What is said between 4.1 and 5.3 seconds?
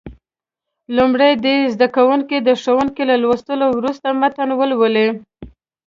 متن ولولي.